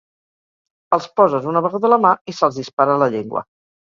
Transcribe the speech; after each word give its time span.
Els 0.97 1.07
poses 1.19 1.45
una 1.51 1.61
beguda 1.65 1.87
a 1.89 1.91
la 1.93 1.99
mà 2.05 2.13
i 2.33 2.35
se'ls 2.39 2.57
dispara 2.63 2.97
la 3.05 3.11
llengua. 3.17 3.45